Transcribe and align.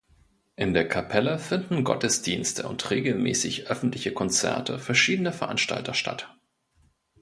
In 0.55 0.73
der 0.73 0.87
Kapelle 0.87 1.37
finden 1.37 1.83
Gottesdienste 1.83 2.67
und 2.67 2.89
regelmäßig 2.89 3.67
öffentliche 3.67 4.15
Konzerte 4.15 4.79
verschiedener 4.79 5.31
Veranstalter 5.31 5.93
statt. 5.93 6.35